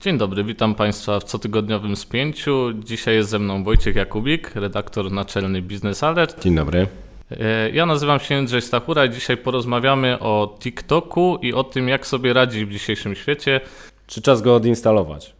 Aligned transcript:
Dzień 0.00 0.18
dobry, 0.18 0.44
witam 0.44 0.74
Państwa 0.74 1.20
w 1.20 1.24
cotygodniowym 1.24 1.96
spięciu. 1.96 2.72
Dzisiaj 2.72 3.14
jest 3.14 3.30
ze 3.30 3.38
mną 3.38 3.64
Wojciech 3.64 3.96
Jakubik, 3.96 4.54
redaktor 4.54 5.12
naczelny 5.12 5.62
Business 5.62 6.02
Alert. 6.02 6.42
Dzień 6.42 6.54
dobry. 6.54 6.86
E, 7.30 7.70
ja 7.70 7.86
nazywam 7.86 8.20
się 8.20 8.36
Andrzej 8.36 8.62
Stachura 8.62 9.04
i 9.04 9.10
dzisiaj 9.10 9.36
porozmawiamy 9.36 10.18
o 10.18 10.56
TikToku 10.60 11.38
i 11.42 11.52
o 11.52 11.64
tym, 11.64 11.88
jak 11.88 12.06
sobie 12.06 12.32
radzi 12.32 12.66
w 12.66 12.72
dzisiejszym 12.72 13.14
świecie. 13.14 13.60
Czy 14.06 14.22
czas 14.22 14.42
go 14.42 14.54
odinstalować? 14.56 15.34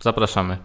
Zapraszamy. 0.00 0.56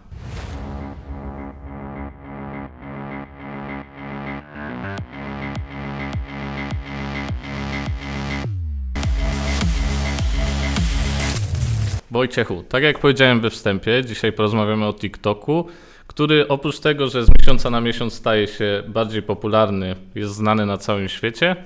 Wojciechu, 12.20 12.64
tak 12.68 12.82
jak 12.82 12.98
powiedziałem 12.98 13.40
we 13.40 13.50
wstępie, 13.50 14.04
dzisiaj 14.04 14.32
porozmawiamy 14.32 14.86
o 14.86 14.94
TikToku, 14.94 15.66
który 16.06 16.48
oprócz 16.48 16.80
tego, 16.80 17.08
że 17.08 17.24
z 17.24 17.28
miesiąca 17.38 17.70
na 17.70 17.80
miesiąc 17.80 18.14
staje 18.14 18.46
się 18.46 18.82
bardziej 18.88 19.22
popularny, 19.22 19.96
jest 20.14 20.34
znany 20.34 20.66
na 20.66 20.78
całym 20.78 21.08
świecie, 21.08 21.56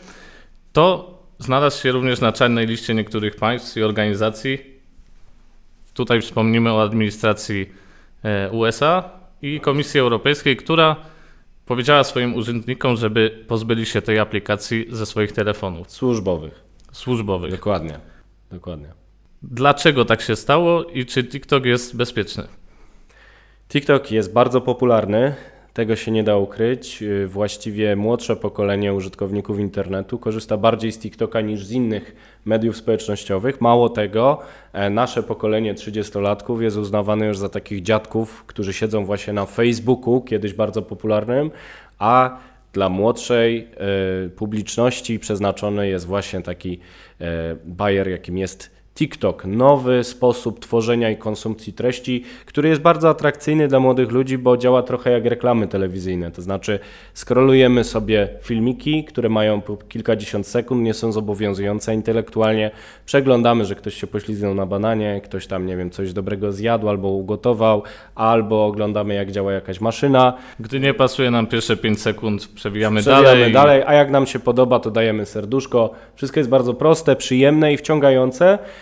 to 0.73 1.19
znalazł 1.39 1.83
się 1.83 1.93
również 1.93 2.21
na 2.21 2.33
czarnej 2.33 2.67
liście 2.67 2.95
niektórych 2.95 3.37
państw 3.37 3.77
i 3.77 3.83
organizacji. 3.83 4.59
Tutaj 5.95 6.21
wspomnimy 6.21 6.73
o 6.73 6.83
administracji 6.83 7.73
e, 8.25 8.51
USA 8.51 9.11
i 9.43 9.61
Komisji 9.61 10.01
Europejskiej, 10.01 10.57
która 10.57 10.97
powiedziała 11.67 12.05
swoim 12.05 12.35
urzędnikom, 12.35 12.97
żeby 12.97 13.45
pozbyli 13.49 13.87
się 13.87 14.03
tej 14.03 14.19
aplikacji 14.19 14.87
ze 14.91 15.07
swoich 15.07 15.33
telefonów. 15.33 15.91
Służbowych. 15.91 16.65
Służbowych. 16.93 17.51
Dokładnie. 17.51 17.99
Dokładnie. 18.51 19.04
Dlaczego 19.51 20.05
tak 20.05 20.21
się 20.21 20.37
stało 20.37 20.85
i 20.85 21.07
czy 21.07 21.25
TikTok 21.25 21.65
jest 21.65 21.97
bezpieczny? 21.97 22.45
TikTok 23.69 24.11
jest 24.11 24.33
bardzo 24.33 24.61
popularny, 24.61 25.35
tego 25.75 25.97
się 25.97 26.11
nie 26.11 26.25
da 26.25 26.37
ukryć. 26.37 27.05
Właściwie 27.27 27.97
młodsze 27.97 28.37
pokolenie 28.37 28.95
użytkowników 28.95 29.59
internetu 29.59 30.19
korzysta 30.19 30.57
bardziej 30.57 30.93
z 30.93 30.99
TikToka 30.99 31.41
niż 31.41 31.65
z 31.65 31.71
innych 31.71 32.17
mediów 32.45 32.77
społecznościowych. 32.77 33.61
Mało 33.61 33.89
tego, 33.89 34.41
e, 34.73 34.91
nasze 34.91 35.23
pokolenie 35.23 35.75
30-latków 35.75 36.61
jest 36.61 36.77
uznawane 36.77 37.27
już 37.27 37.39
za 37.39 37.49
takich 37.49 37.83
dziadków, 37.83 38.45
którzy 38.47 38.73
siedzą 38.73 39.05
właśnie 39.05 39.33
na 39.33 39.47
Facebooku, 39.47 40.21
kiedyś 40.21 40.55
bardzo 40.55 40.83
popularnym, 40.83 41.51
a 41.99 42.39
dla 42.73 42.89
młodszej 42.89 43.69
e, 44.27 44.29
publiczności 44.29 45.19
przeznaczony 45.19 45.89
jest 45.89 46.07
właśnie 46.07 46.43
taki 46.43 46.79
e, 47.21 47.57
bajer, 47.65 48.09
jakim 48.09 48.39
jest 48.39 48.74
TikTok, 48.95 49.45
nowy 49.45 50.05
sposób 50.05 50.61
tworzenia 50.61 51.11
i 51.11 51.17
konsumpcji 51.17 51.73
treści, 51.73 52.25
który 52.47 52.69
jest 52.69 52.81
bardzo 52.81 53.09
atrakcyjny 53.09 53.69
dla 53.69 53.81
młodych 53.81 54.11
ludzi, 54.11 54.39
bo 54.39 54.57
działa 54.57 54.83
trochę 54.83 55.11
jak 55.11 55.25
reklamy 55.25 55.69
telewizyjne. 55.69 56.31
To 56.31 56.43
znaczy, 56.43 56.79
skrolujemy 57.15 57.85
sobie 57.85 58.29
filmiki, 58.43 59.05
które 59.05 59.29
mają 59.29 59.61
po 59.61 59.77
kilkadziesiąt 59.77 60.47
sekund, 60.47 60.83
nie 60.83 60.95
są 60.95 61.13
zobowiązujące 61.13 61.95
intelektualnie. 61.95 62.71
Przeglądamy, 63.07 63.65
że 63.65 63.75
ktoś 63.75 63.95
się 63.95 64.07
poślizgnął 64.07 64.55
na 64.55 64.67
bananie, 64.67 65.21
ktoś 65.25 65.47
tam, 65.47 65.67
nie 65.67 65.77
wiem, 65.77 65.91
coś 65.91 66.13
dobrego 66.13 66.53
zjadł 66.53 66.89
albo 66.89 67.09
ugotował, 67.09 67.83
albo 68.15 68.67
oglądamy, 68.67 69.15
jak 69.15 69.31
działa 69.33 69.53
jakaś 69.53 69.81
maszyna. 69.81 70.35
Gdy 70.61 70.81
nie 70.81 70.95
pasuje 70.95 71.31
nam 71.31 71.47
pierwsze 71.47 71.77
5 71.77 72.01
sekund, 72.01 72.49
przewijamy, 72.55 73.01
Przewijamy 73.01 73.25
dalej. 73.27 73.53
dalej, 73.53 73.83
a 73.87 73.93
jak 73.95 74.11
nam 74.11 74.27
się 74.27 74.39
podoba, 74.39 74.81
to 74.81 74.91
dajemy 74.91 75.27
serduszko. 75.27 75.91
Wszystko 76.15 76.41
jest 76.41 76.51
bardzo 76.51 76.75
proste, 76.75 77.17
przyjemne 77.17 77.73
i 77.73 77.77
wciągające 77.77 78.59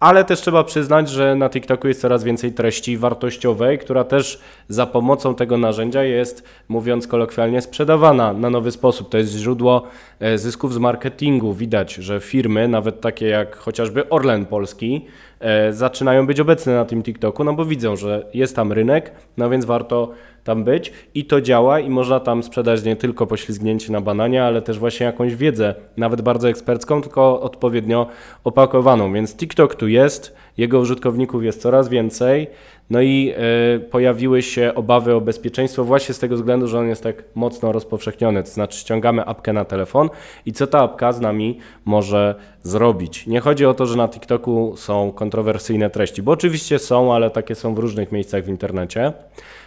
ale 0.00 0.24
też 0.24 0.40
trzeba 0.40 0.64
przyznać, 0.64 1.08
że 1.08 1.34
na 1.34 1.50
TikToku 1.50 1.88
jest 1.88 2.00
coraz 2.00 2.24
więcej 2.24 2.52
treści 2.52 2.96
wartościowej, 2.96 3.78
która 3.78 4.04
też 4.04 4.40
za 4.68 4.86
pomocą 4.86 5.34
tego 5.34 5.58
narzędzia 5.58 6.04
jest, 6.04 6.44
mówiąc 6.68 7.06
kolokwialnie, 7.06 7.62
sprzedawana 7.62 8.32
na 8.32 8.50
nowy 8.50 8.70
sposób. 8.70 9.08
To 9.08 9.18
jest 9.18 9.32
źródło 9.32 9.82
e, 10.20 10.38
zysków 10.38 10.74
z 10.74 10.78
marketingu. 10.78 11.54
Widać, 11.54 11.94
że 11.94 12.20
firmy, 12.20 12.68
nawet 12.68 13.00
takie 13.00 13.26
jak 13.26 13.56
chociażby 13.56 14.08
Orlen 14.08 14.46
Polski, 14.46 15.06
e, 15.40 15.72
zaczynają 15.72 16.26
być 16.26 16.40
obecne 16.40 16.74
na 16.74 16.84
tym 16.84 17.02
TikToku, 17.02 17.44
no 17.44 17.52
bo 17.52 17.64
widzą, 17.64 17.96
że 17.96 18.26
jest 18.34 18.56
tam 18.56 18.72
rynek, 18.72 19.12
no 19.36 19.50
więc 19.50 19.64
warto 19.64 20.12
tam 20.44 20.64
być 20.64 20.92
i 21.14 21.24
to 21.24 21.40
działa 21.40 21.80
i 21.80 21.90
można 21.90 22.20
tam 22.20 22.42
sprzedać 22.42 22.84
nie 22.84 22.96
tylko 22.96 23.26
poślizgnięcie 23.26 23.92
na 23.92 24.00
bananie, 24.00 24.44
ale 24.44 24.62
też 24.62 24.78
właśnie 24.78 25.06
jakąś 25.06 25.34
wiedzę, 25.34 25.74
nawet 25.96 26.22
bardzo 26.22 26.48
ekspercką, 26.48 27.02
tylko 27.02 27.40
odpowiednio 27.40 28.06
opakowaną. 28.44 29.12
Więc 29.12 29.36
TikTok 29.36 29.74
tu 29.74 29.88
jest, 29.90 30.36
jego 30.56 30.78
użytkowników 30.78 31.44
jest 31.44 31.62
coraz 31.62 31.88
więcej, 31.88 32.46
no 32.90 33.00
i 33.00 33.34
y, 33.76 33.80
pojawiły 33.80 34.42
się 34.42 34.72
obawy 34.74 35.14
o 35.14 35.20
bezpieczeństwo 35.20 35.84
właśnie 35.84 36.14
z 36.14 36.18
tego 36.18 36.36
względu, 36.36 36.68
że 36.68 36.78
on 36.78 36.88
jest 36.88 37.02
tak 37.02 37.24
mocno 37.34 37.72
rozpowszechniony. 37.72 38.42
To 38.42 38.50
znaczy 38.50 38.78
ściągamy 38.78 39.24
apkę 39.24 39.52
na 39.52 39.64
telefon 39.64 40.10
i 40.46 40.52
co 40.52 40.66
ta 40.66 40.80
apka 40.80 41.12
z 41.12 41.20
nami 41.20 41.58
może 41.84 42.34
zrobić. 42.62 43.26
Nie 43.26 43.40
chodzi 43.40 43.66
o 43.66 43.74
to, 43.74 43.86
że 43.86 43.96
na 43.96 44.08
TikToku 44.08 44.74
są 44.76 45.12
kontrowersyjne 45.12 45.90
treści, 45.90 46.22
bo 46.22 46.32
oczywiście 46.32 46.78
są, 46.78 47.14
ale 47.14 47.30
takie 47.30 47.54
są 47.54 47.74
w 47.74 47.78
różnych 47.78 48.12
miejscach 48.12 48.44
w 48.44 48.48
internecie. 48.48 49.12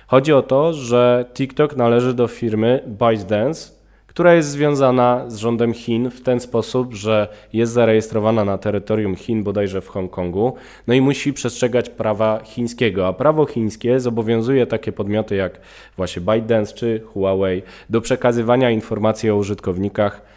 Chodzi 0.07 0.33
o 0.33 0.41
to, 0.41 0.73
że 0.73 1.25
TikTok 1.33 1.75
należy 1.75 2.13
do 2.13 2.27
firmy 2.27 2.83
ByteDance, 2.87 3.72
która 4.13 4.33
jest 4.33 4.49
związana 4.49 5.23
z 5.27 5.37
rządem 5.37 5.73
Chin 5.73 6.09
w 6.09 6.21
ten 6.21 6.39
sposób, 6.39 6.93
że 6.93 7.27
jest 7.53 7.73
zarejestrowana 7.73 8.45
na 8.45 8.57
terytorium 8.57 9.15
Chin, 9.15 9.43
bodajże 9.43 9.81
w 9.81 9.87
Hongkongu, 9.87 10.53
no 10.87 10.93
i 10.93 11.01
musi 11.01 11.33
przestrzegać 11.33 11.89
prawa 11.89 12.39
chińskiego, 12.43 13.07
a 13.07 13.13
prawo 13.13 13.45
chińskie 13.45 13.99
zobowiązuje 13.99 14.65
takie 14.67 14.91
podmioty 14.91 15.35
jak 15.35 15.59
właśnie 15.97 16.21
ByteDance 16.21 16.73
czy 16.73 17.01
Huawei 17.13 17.61
do 17.89 18.01
przekazywania 18.01 18.71
informacji 18.71 19.29
o 19.29 19.35
użytkownikach 19.35 20.32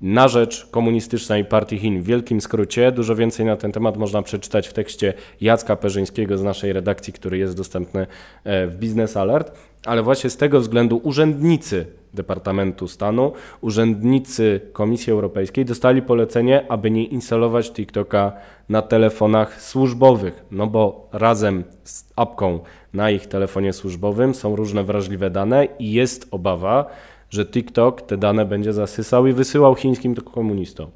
na 0.00 0.28
rzecz 0.28 0.66
komunistycznej 0.66 1.44
partii 1.44 1.78
Chin. 1.78 2.02
W 2.02 2.04
wielkim 2.04 2.40
skrócie, 2.40 2.92
dużo 2.92 3.16
więcej 3.16 3.46
na 3.46 3.56
ten 3.56 3.72
temat 3.72 3.96
można 3.96 4.22
przeczytać 4.22 4.68
w 4.68 4.72
tekście 4.72 5.14
Jacka 5.40 5.76
Perzyńskiego 5.76 6.38
z 6.38 6.42
naszej 6.42 6.72
redakcji, 6.72 7.12
który 7.12 7.38
jest 7.38 7.56
dostępny 7.56 8.06
e, 8.44 8.66
w 8.66 8.76
Business 8.76 9.16
Alert, 9.16 9.52
ale 9.84 10.02
właśnie 10.02 10.30
z 10.30 10.36
tego 10.36 10.60
względu 10.60 11.00
urzędnicy 11.04 11.86
Departamentu 12.14 12.88
Stanu, 12.88 13.32
urzędnicy 13.60 14.60
Komisji 14.72 15.12
Europejskiej 15.12 15.64
dostali 15.64 16.02
polecenie, 16.02 16.72
aby 16.72 16.90
nie 16.90 17.04
instalować 17.04 17.72
TikToka 17.72 18.32
na 18.68 18.82
telefonach 18.82 19.62
służbowych, 19.62 20.44
no 20.50 20.66
bo 20.66 21.08
razem 21.12 21.64
z 21.84 22.04
apką 22.16 22.60
na 22.92 23.10
ich 23.10 23.26
telefonie 23.26 23.72
służbowym 23.72 24.34
są 24.34 24.56
różne 24.56 24.84
wrażliwe 24.84 25.30
dane 25.30 25.68
i 25.78 25.92
jest 25.92 26.28
obawa, 26.30 26.90
że 27.30 27.46
TikTok 27.46 28.02
te 28.02 28.16
dane 28.16 28.44
będzie 28.44 28.72
zasysał 28.72 29.26
i 29.26 29.32
wysyłał 29.32 29.74
chińskim 29.74 30.14
komunistom. 30.14 30.90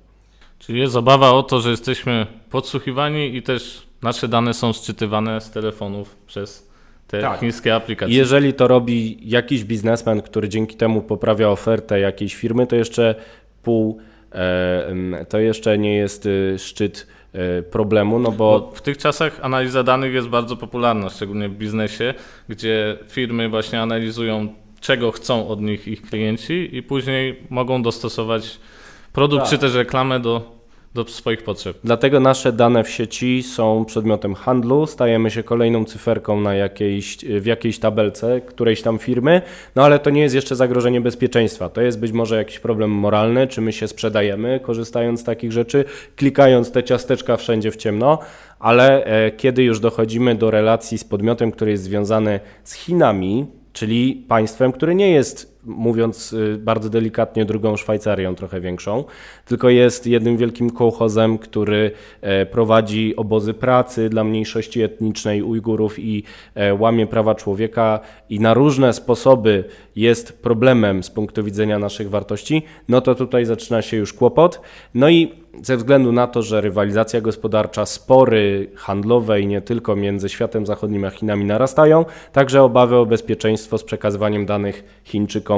Czyli 0.58 0.80
jest 0.80 0.96
obawa 0.96 1.32
o 1.32 1.42
to, 1.42 1.60
że 1.60 1.70
jesteśmy 1.70 2.26
podsłuchiwani 2.50 3.36
i 3.36 3.42
też 3.42 3.86
nasze 4.02 4.28
dane 4.28 4.54
są 4.54 4.72
sczytywane 4.72 5.40
z 5.40 5.50
telefonów 5.50 6.16
przez 6.26 6.72
te 7.08 7.20
tak. 7.20 7.40
chińskie 7.40 7.74
aplikacje. 7.74 8.16
Jeżeli 8.16 8.54
to 8.54 8.68
robi 8.68 9.18
jakiś 9.30 9.64
biznesmen, 9.64 10.22
który 10.22 10.48
dzięki 10.48 10.76
temu 10.76 11.02
poprawia 11.02 11.48
ofertę 11.48 12.00
jakiejś 12.00 12.34
firmy, 12.34 12.66
to 12.66 12.76
jeszcze 12.76 13.14
pół, 13.62 14.00
e, 14.32 15.26
to 15.28 15.38
jeszcze 15.38 15.78
nie 15.78 15.96
jest 15.96 16.26
y, 16.26 16.56
szczyt 16.58 17.06
e, 17.32 17.62
problemu, 17.62 18.18
no 18.18 18.32
bo... 18.32 18.60
bo... 18.60 18.70
W 18.74 18.82
tych 18.82 18.98
czasach 18.98 19.38
analiza 19.42 19.82
danych 19.82 20.14
jest 20.14 20.28
bardzo 20.28 20.56
popularna, 20.56 21.10
szczególnie 21.10 21.48
w 21.48 21.54
biznesie, 21.54 22.14
gdzie 22.48 22.98
firmy 23.08 23.48
właśnie 23.48 23.80
analizują 23.80 24.48
czego 24.82 25.12
chcą 25.12 25.48
od 25.48 25.60
nich 25.60 25.88
ich 25.88 26.02
klienci 26.02 26.76
i 26.76 26.82
później 26.82 27.36
mogą 27.50 27.82
dostosować 27.82 28.58
produkt 29.12 29.42
tak. 29.42 29.50
czy 29.50 29.58
też 29.58 29.74
reklamę 29.74 30.20
do, 30.20 30.52
do 30.94 31.04
swoich 31.04 31.42
potrzeb. 31.42 31.78
Dlatego 31.84 32.20
nasze 32.20 32.52
dane 32.52 32.84
w 32.84 32.90
sieci 32.90 33.42
są 33.42 33.84
przedmiotem 33.84 34.34
handlu, 34.34 34.86
stajemy 34.86 35.30
się 35.30 35.42
kolejną 35.42 35.84
cyferką 35.84 36.40
na 36.40 36.54
jakiejś, 36.54 37.18
w 37.40 37.46
jakiejś 37.46 37.78
tabelce 37.78 38.40
którejś 38.40 38.82
tam 38.82 38.98
firmy, 38.98 39.42
no 39.76 39.84
ale 39.84 39.98
to 39.98 40.10
nie 40.10 40.22
jest 40.22 40.34
jeszcze 40.34 40.56
zagrożenie 40.56 41.00
bezpieczeństwa. 41.00 41.68
To 41.68 41.80
jest 41.80 42.00
być 42.00 42.12
może 42.12 42.36
jakiś 42.36 42.58
problem 42.58 42.90
moralny, 42.90 43.46
czy 43.46 43.60
my 43.60 43.72
się 43.72 43.88
sprzedajemy 43.88 44.60
korzystając 44.60 45.20
z 45.20 45.24
takich 45.24 45.52
rzeczy, 45.52 45.84
klikając 46.16 46.72
te 46.72 46.84
ciasteczka 46.84 47.36
wszędzie 47.36 47.70
w 47.70 47.76
ciemno, 47.76 48.18
ale 48.58 49.04
e, 49.04 49.30
kiedy 49.30 49.62
już 49.62 49.80
dochodzimy 49.80 50.34
do 50.34 50.50
relacji 50.50 50.98
z 50.98 51.04
podmiotem, 51.04 51.52
który 51.52 51.70
jest 51.70 51.82
związany 51.82 52.40
z 52.64 52.74
Chinami, 52.74 53.61
czyli 53.72 54.24
państwem, 54.28 54.72
które 54.72 54.94
nie 54.94 55.10
jest 55.10 55.51
mówiąc 55.64 56.32
y, 56.32 56.58
bardzo 56.58 56.88
delikatnie, 56.88 57.44
drugą 57.44 57.76
Szwajcarią, 57.76 58.34
trochę 58.34 58.60
większą, 58.60 59.04
tylko 59.44 59.70
jest 59.70 60.06
jednym 60.06 60.36
wielkim 60.36 60.70
kołchozem, 60.70 61.38
który 61.38 61.90
e, 62.20 62.46
prowadzi 62.46 63.16
obozy 63.16 63.54
pracy 63.54 64.08
dla 64.08 64.24
mniejszości 64.24 64.82
etnicznej 64.82 65.42
Ujgurów 65.42 65.98
i 65.98 66.24
e, 66.54 66.74
łamie 66.74 67.06
prawa 67.06 67.34
człowieka 67.34 68.00
i 68.30 68.40
na 68.40 68.54
różne 68.54 68.92
sposoby 68.92 69.64
jest 69.96 70.42
problemem 70.42 71.02
z 71.02 71.10
punktu 71.10 71.44
widzenia 71.44 71.78
naszych 71.78 72.10
wartości, 72.10 72.62
no 72.88 73.00
to 73.00 73.14
tutaj 73.14 73.44
zaczyna 73.44 73.82
się 73.82 73.96
już 73.96 74.12
kłopot. 74.12 74.60
No 74.94 75.08
i 75.08 75.42
ze 75.62 75.76
względu 75.76 76.12
na 76.12 76.26
to, 76.26 76.42
że 76.42 76.60
rywalizacja 76.60 77.20
gospodarcza, 77.20 77.86
spory 77.86 78.70
handlowe 78.74 79.40
i 79.40 79.46
nie 79.46 79.60
tylko 79.60 79.96
między 79.96 80.28
światem 80.28 80.66
zachodnim 80.66 81.04
a 81.04 81.10
Chinami 81.10 81.44
narastają, 81.44 82.04
także 82.32 82.62
obawy 82.62 82.96
o 82.96 83.06
bezpieczeństwo 83.06 83.78
z 83.78 83.84
przekazywaniem 83.84 84.46
danych 84.46 85.00
Chińczykom 85.04 85.51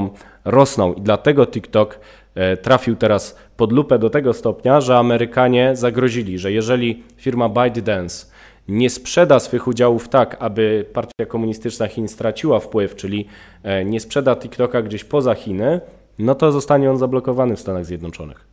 rosną. 0.45 0.95
I 0.95 1.01
dlatego 1.01 1.47
TikTok 1.47 1.99
e, 2.35 2.57
trafił 2.57 2.97
teraz 2.97 3.37
pod 3.57 3.73
lupę 3.73 3.99
do 3.99 4.11
tego 4.11 4.33
stopnia, 4.33 4.81
że 4.81 4.99
Amerykanie 4.99 5.77
zagrozili, 5.77 6.39
że 6.39 6.53
jeżeli 6.53 7.03
firma 7.17 7.49
ByteDance 7.49 8.27
nie 8.69 8.91
sprzeda 8.91 9.41
swych 9.41 9.67
udziałów 9.67 10.09
tak, 10.09 10.37
aby 10.41 10.87
partia 10.93 11.27
komunistyczna 11.27 11.89
Chin 11.89 12.09
straciła 12.09 12.61
wpływ, 12.61 12.97
czyli 12.97 13.27
e, 13.63 13.85
nie 13.85 14.01
sprzeda 14.01 14.37
TikToka 14.37 14.83
gdzieś 14.83 15.05
poza 15.05 15.35
Chiny, 15.35 15.81
no 16.19 16.35
to 16.35 16.53
zostanie 16.53 16.91
on 16.91 16.99
zablokowany 16.99 17.57
w 17.57 17.61
Stanach 17.61 17.85
Zjednoczonych. 17.85 18.47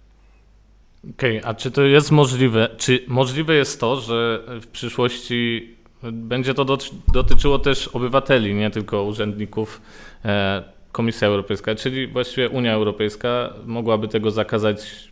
Okej, 1.15 1.39
okay, 1.39 1.49
a 1.49 1.53
czy 1.53 1.71
to 1.71 1.81
jest 1.81 2.11
możliwe? 2.11 2.69
Czy 2.77 2.99
możliwe 3.07 3.55
jest 3.55 3.79
to, 3.79 3.95
że 3.95 4.43
w 4.61 4.67
przyszłości 4.67 5.69
będzie 6.11 6.53
to 6.53 6.65
dotyczyło 7.13 7.59
też 7.59 7.87
obywateli, 7.87 8.53
nie 8.53 8.69
tylko 8.69 9.03
urzędników 9.03 9.81
e, 10.25 10.63
Komisja 10.91 11.27
Europejska, 11.27 11.75
czyli 11.75 12.07
właściwie 12.07 12.49
Unia 12.49 12.73
Europejska 12.73 13.53
mogłaby 13.65 14.07
tego 14.07 14.31
zakazać 14.31 15.11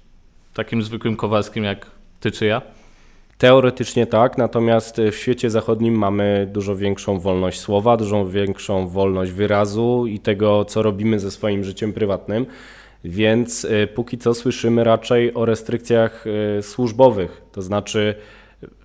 takim 0.53 0.83
zwykłym 0.83 1.15
Kowalskim 1.15 1.63
jak 1.63 1.85
ty 2.19 2.31
czy 2.31 2.45
ja? 2.45 2.61
Teoretycznie 3.37 4.07
tak, 4.07 4.37
natomiast 4.37 5.01
w 5.11 5.15
świecie 5.15 5.49
zachodnim 5.49 5.95
mamy 5.95 6.49
dużo 6.51 6.75
większą 6.75 7.19
wolność 7.19 7.59
słowa, 7.59 7.97
dużo 7.97 8.25
większą 8.25 8.87
wolność 8.87 9.31
wyrazu 9.31 10.05
i 10.07 10.19
tego, 10.19 10.65
co 10.65 10.81
robimy 10.81 11.19
ze 11.19 11.31
swoim 11.31 11.63
życiem 11.63 11.93
prywatnym. 11.93 12.45
Więc 13.03 13.65
y, 13.65 13.87
póki 13.95 14.17
co 14.17 14.33
słyszymy 14.33 14.83
raczej 14.83 15.33
o 15.33 15.45
restrykcjach 15.45 16.25
y, 16.27 16.61
służbowych, 16.61 17.41
to 17.51 17.61
znaczy 17.61 18.15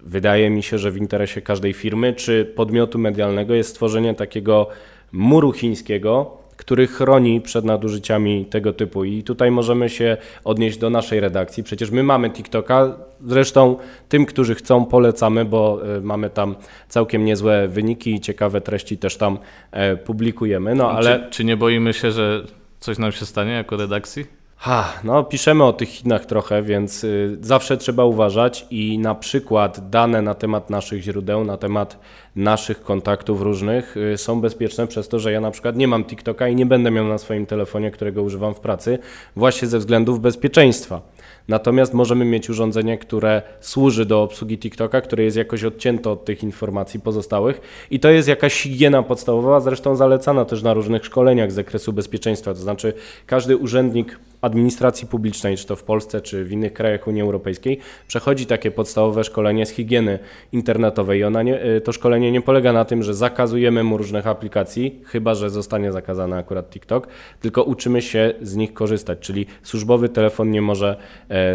wydaje 0.02 0.50
mi 0.50 0.62
się, 0.62 0.78
że 0.78 0.90
w 0.90 0.96
interesie 0.96 1.42
każdej 1.42 1.72
firmy 1.72 2.12
czy 2.12 2.52
podmiotu 2.56 2.98
medialnego 2.98 3.54
jest 3.54 3.70
stworzenie 3.70 4.14
takiego 4.14 4.68
muru 5.12 5.52
chińskiego, 5.52 6.43
który 6.64 6.86
chroni 6.86 7.40
przed 7.40 7.64
nadużyciami 7.64 8.46
tego 8.46 8.72
typu. 8.72 9.04
I 9.04 9.22
tutaj 9.22 9.50
możemy 9.50 9.88
się 9.88 10.16
odnieść 10.44 10.78
do 10.78 10.90
naszej 10.90 11.20
redakcji. 11.20 11.62
Przecież 11.62 11.90
my 11.90 12.02
mamy 12.02 12.30
TikToka, 12.30 12.96
zresztą 13.26 13.76
tym, 14.08 14.26
którzy 14.26 14.54
chcą, 14.54 14.86
polecamy, 14.86 15.44
bo 15.44 15.80
y, 15.96 16.00
mamy 16.00 16.30
tam 16.30 16.56
całkiem 16.88 17.24
niezłe 17.24 17.68
wyniki 17.68 18.14
i 18.14 18.20
ciekawe 18.20 18.60
treści 18.60 18.98
też 18.98 19.16
tam 19.16 19.38
e, 19.70 19.96
publikujemy. 19.96 20.74
No, 20.74 20.90
ale... 20.90 21.20
Czy, 21.20 21.30
czy 21.30 21.44
nie 21.44 21.56
boimy 21.56 21.92
się, 21.92 22.10
że 22.10 22.42
Coś 22.84 22.98
nam 22.98 23.12
się 23.12 23.26
stanie 23.26 23.52
jako 23.52 23.76
redakcji? 23.76 24.26
Ha, 24.56 24.92
no 25.04 25.24
piszemy 25.24 25.64
o 25.64 25.72
tych 25.72 25.88
Chinach 25.88 26.26
trochę, 26.26 26.62
więc 26.62 27.04
y, 27.04 27.38
zawsze 27.40 27.76
trzeba 27.76 28.04
uważać 28.04 28.66
i 28.70 28.98
na 28.98 29.14
przykład 29.14 29.90
dane 29.90 30.22
na 30.22 30.34
temat 30.34 30.70
naszych 30.70 31.02
źródeł, 31.02 31.44
na 31.44 31.56
temat 31.56 31.98
naszych 32.36 32.82
kontaktów 32.82 33.42
różnych 33.42 33.96
y, 33.96 34.18
są 34.18 34.40
bezpieczne 34.40 34.86
przez 34.86 35.08
to, 35.08 35.18
że 35.18 35.32
ja 35.32 35.40
na 35.40 35.50
przykład 35.50 35.76
nie 35.76 35.88
mam 35.88 36.04
TikToka 36.04 36.48
i 36.48 36.54
nie 36.54 36.66
będę 36.66 36.90
miał 36.90 37.06
na 37.06 37.18
swoim 37.18 37.46
telefonie, 37.46 37.90
którego 37.90 38.22
używam 38.22 38.54
w 38.54 38.60
pracy, 38.60 38.98
właśnie 39.36 39.68
ze 39.68 39.78
względów 39.78 40.20
bezpieczeństwa. 40.20 41.00
Natomiast 41.48 41.94
możemy 41.94 42.24
mieć 42.24 42.50
urządzenie, 42.50 42.98
które 42.98 43.42
służy 43.60 44.06
do 44.06 44.22
obsługi 44.22 44.58
TikToka, 44.58 45.00
które 45.00 45.24
jest 45.24 45.36
jakoś 45.36 45.64
odcięte 45.64 46.10
od 46.10 46.24
tych 46.24 46.42
informacji 46.42 47.00
pozostałych 47.00 47.60
i 47.90 48.00
to 48.00 48.10
jest 48.10 48.28
jakaś 48.28 48.62
higiena 48.62 49.02
podstawowa, 49.02 49.60
zresztą 49.60 49.96
zalecana 49.96 50.44
też 50.44 50.62
na 50.62 50.74
różnych 50.74 51.04
szkoleniach 51.04 51.52
z 51.52 51.54
zakresu 51.54 51.92
bezpieczeństwa. 51.92 52.54
To 52.54 52.60
znaczy 52.60 52.92
każdy 53.26 53.56
urzędnik 53.56 54.18
administracji 54.44 55.06
publicznej, 55.08 55.56
czy 55.56 55.66
to 55.66 55.76
w 55.76 55.82
Polsce, 55.82 56.20
czy 56.20 56.44
w 56.44 56.52
innych 56.52 56.72
krajach 56.72 57.06
Unii 57.06 57.22
Europejskiej, 57.22 57.78
przechodzi 58.06 58.46
takie 58.46 58.70
podstawowe 58.70 59.24
szkolenie 59.24 59.66
z 59.66 59.70
higieny 59.70 60.18
internetowej. 60.52 61.24
Ona 61.24 61.42
nie, 61.42 61.64
y, 61.66 61.80
to 61.80 61.92
szkolenie 61.92 62.32
nie 62.32 62.40
polega 62.40 62.72
na 62.72 62.84
tym, 62.84 63.02
że 63.02 63.14
zakazujemy 63.14 63.84
mu 63.84 63.96
różnych 63.96 64.26
aplikacji, 64.26 65.00
chyba 65.06 65.34
że 65.34 65.50
zostanie 65.50 65.92
zakazany 65.92 66.36
akurat 66.36 66.70
TikTok, 66.70 67.08
tylko 67.40 67.62
uczymy 67.62 68.02
się 68.02 68.34
z 68.42 68.56
nich 68.56 68.74
korzystać. 68.74 69.18
Czyli 69.18 69.46
służbowy 69.62 70.08
telefon 70.08 70.50
nie 70.50 70.62
może 70.62 70.96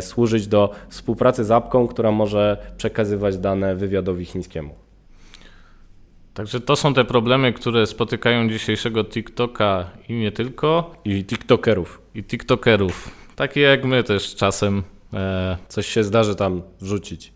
służyć 0.02 0.48
do 0.48 0.72
współpracy 0.90 1.44
z 1.44 1.52
apką, 1.52 1.88
która 1.88 2.12
może 2.12 2.58
przekazywać 2.78 3.38
dane 3.38 3.76
wywiadowi 3.76 4.26
chińskiemu. 4.26 4.76
Także 6.34 6.60
to 6.60 6.76
są 6.76 6.94
te 6.94 7.06
problemy, 7.06 7.54
które 7.54 7.88
spotykają 7.88 8.50
dzisiejszego 8.50 9.04
TikToka 9.04 9.86
i 10.10 10.14
nie 10.14 10.32
tylko. 10.32 10.96
I 11.06 11.26
TikTokerów. 11.26 12.02
I 12.16 12.24
TikTokerów. 12.24 13.12
Takie 13.36 13.62
jak 13.62 13.86
my 13.86 14.04
też 14.04 14.36
czasem. 14.36 14.84
E... 15.14 15.58
Coś 15.68 15.88
się 15.88 16.04
zdarzy 16.04 16.36
tam 16.36 16.62
wrzucić. 16.82 17.34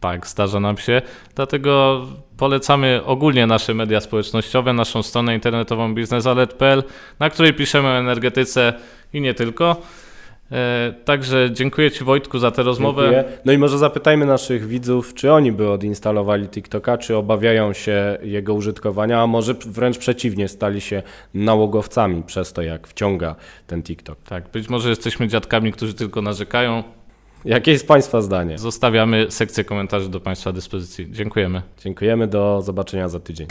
Tak, 0.00 0.26
zdarza 0.26 0.60
nam 0.60 0.78
się. 0.78 1.02
Dlatego 1.34 2.02
polecamy 2.36 3.00
ogólnie 3.04 3.46
nasze 3.46 3.74
media 3.74 4.00
społecznościowe, 4.00 4.72
naszą 4.72 5.02
stronę 5.02 5.34
internetową 5.34 5.94
biznesalert.pl, 5.94 6.82
na 7.18 7.30
której 7.30 7.54
piszemy 7.54 7.88
o 7.88 7.98
energetyce 7.98 8.72
i 9.12 9.20
nie 9.20 9.34
tylko. 9.34 9.76
E, 10.52 10.94
także 11.04 11.50
dziękuję 11.52 11.90
Ci 11.90 12.04
Wojtku 12.04 12.38
za 12.38 12.50
tę 12.50 12.62
rozmowę. 12.62 13.02
Dziękuję. 13.02 13.38
No 13.44 13.52
i 13.52 13.58
może 13.58 13.78
zapytajmy 13.78 14.26
naszych 14.26 14.66
widzów, 14.66 15.14
czy 15.14 15.32
oni 15.32 15.52
by 15.52 15.70
odinstalowali 15.70 16.48
TikToka, 16.48 16.98
czy 16.98 17.16
obawiają 17.16 17.72
się 17.72 18.18
jego 18.22 18.54
użytkowania, 18.54 19.22
a 19.22 19.26
może 19.26 19.54
wręcz 19.54 19.98
przeciwnie, 19.98 20.48
stali 20.48 20.80
się 20.80 21.02
nałogowcami 21.34 22.22
przez 22.22 22.52
to, 22.52 22.62
jak 22.62 22.86
wciąga 22.86 23.36
ten 23.66 23.82
TikTok. 23.82 24.18
Tak, 24.28 24.48
być 24.48 24.68
może 24.68 24.88
jesteśmy 24.88 25.28
dziadkami, 25.28 25.72
którzy 25.72 25.94
tylko 25.94 26.22
narzekają. 26.22 26.82
Jakie 27.44 27.72
jest 27.72 27.88
Państwa 27.88 28.20
zdanie? 28.20 28.58
Zostawiamy 28.58 29.26
sekcję 29.30 29.64
komentarzy 29.64 30.10
do 30.10 30.20
Państwa 30.20 30.52
dyspozycji. 30.52 31.12
Dziękujemy. 31.12 31.62
Dziękujemy, 31.84 32.26
do 32.26 32.62
zobaczenia 32.62 33.08
za 33.08 33.20
tydzień. 33.20 33.46